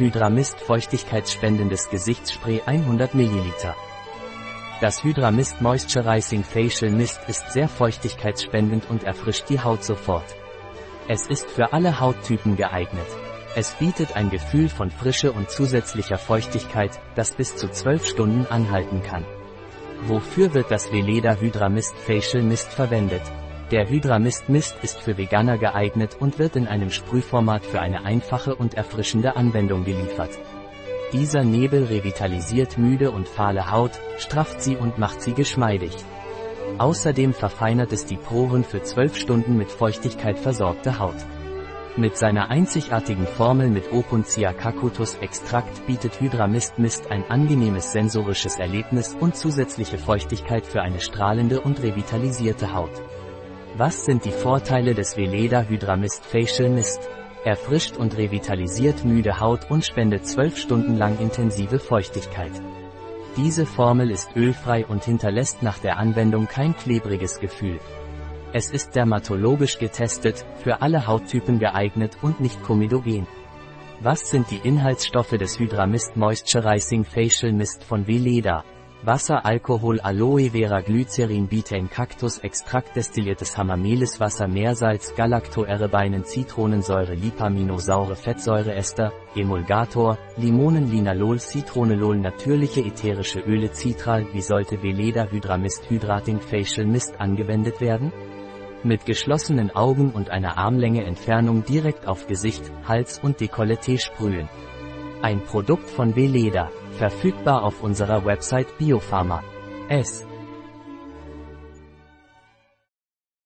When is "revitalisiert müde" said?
31.84-33.12, 58.16-59.38